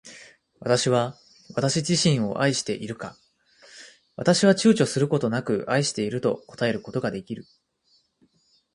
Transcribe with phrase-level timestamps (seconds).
[0.59, 1.15] 私は
[1.53, 3.15] 私自身を愛しているか。
[4.15, 7.45] 私は躊躇ちゅうちょすることなく愛していると答えることが出来る。